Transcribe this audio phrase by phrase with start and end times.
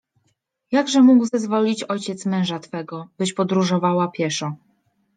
[0.71, 4.55] Jakże mógł zezwolić ojciec męża twego, byś podróżowała pieszo?